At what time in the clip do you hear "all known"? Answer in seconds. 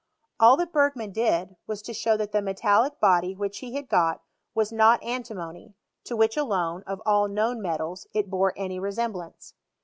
7.05-7.61